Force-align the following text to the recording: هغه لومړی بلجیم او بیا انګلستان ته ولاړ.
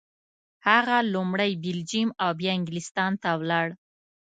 هغه 0.67 0.97
لومړی 1.13 1.51
بلجیم 1.63 2.09
او 2.23 2.29
بیا 2.39 2.51
انګلستان 2.57 3.11
ته 3.21 3.29
ولاړ. 3.41 3.67